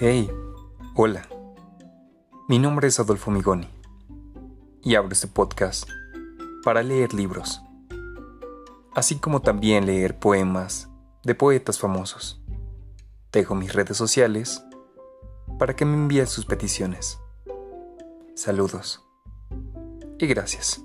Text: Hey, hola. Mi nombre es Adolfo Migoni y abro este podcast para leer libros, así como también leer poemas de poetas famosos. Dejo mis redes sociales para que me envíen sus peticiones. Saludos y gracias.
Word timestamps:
Hey, 0.00 0.30
hola. 0.94 1.28
Mi 2.46 2.60
nombre 2.60 2.86
es 2.86 3.00
Adolfo 3.00 3.32
Migoni 3.32 3.68
y 4.84 4.94
abro 4.94 5.10
este 5.10 5.26
podcast 5.26 5.90
para 6.62 6.84
leer 6.84 7.12
libros, 7.14 7.60
así 8.94 9.18
como 9.18 9.42
también 9.42 9.86
leer 9.86 10.16
poemas 10.16 10.88
de 11.24 11.34
poetas 11.34 11.80
famosos. 11.80 12.40
Dejo 13.32 13.56
mis 13.56 13.72
redes 13.72 13.96
sociales 13.96 14.62
para 15.58 15.74
que 15.74 15.84
me 15.84 15.94
envíen 15.94 16.28
sus 16.28 16.44
peticiones. 16.44 17.18
Saludos 18.36 19.04
y 20.20 20.28
gracias. 20.28 20.80